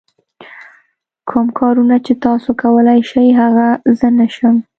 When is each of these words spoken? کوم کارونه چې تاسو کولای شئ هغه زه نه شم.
کوم 1.29 1.47
کارونه 1.59 1.95
چې 2.05 2.13
تاسو 2.25 2.49
کولای 2.61 2.99
شئ 3.09 3.27
هغه 3.41 3.67
زه 3.99 4.07
نه 4.17 4.27
شم. 4.35 4.55